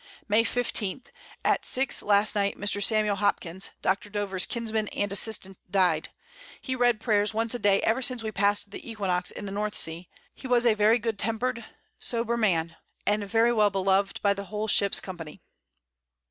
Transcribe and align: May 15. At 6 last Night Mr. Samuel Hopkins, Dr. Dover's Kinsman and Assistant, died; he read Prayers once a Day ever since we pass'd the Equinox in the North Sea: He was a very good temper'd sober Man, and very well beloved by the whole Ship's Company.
May 0.27 0.43
15. 0.43 1.03
At 1.45 1.63
6 1.63 2.01
last 2.01 2.33
Night 2.33 2.55
Mr. 2.57 2.81
Samuel 2.81 3.17
Hopkins, 3.17 3.69
Dr. 3.83 4.09
Dover's 4.09 4.47
Kinsman 4.47 4.87
and 4.87 5.11
Assistant, 5.11 5.59
died; 5.69 6.09
he 6.59 6.75
read 6.75 6.99
Prayers 6.99 7.35
once 7.35 7.53
a 7.53 7.59
Day 7.59 7.81
ever 7.83 8.01
since 8.01 8.23
we 8.23 8.31
pass'd 8.31 8.71
the 8.71 8.89
Equinox 8.89 9.29
in 9.29 9.45
the 9.45 9.51
North 9.51 9.75
Sea: 9.75 10.09
He 10.33 10.47
was 10.47 10.65
a 10.65 10.73
very 10.73 10.97
good 10.97 11.19
temper'd 11.19 11.65
sober 11.99 12.35
Man, 12.35 12.75
and 13.05 13.25
very 13.29 13.53
well 13.53 13.69
beloved 13.69 14.19
by 14.23 14.33
the 14.33 14.45
whole 14.45 14.67
Ship's 14.67 14.99
Company. 14.99 15.39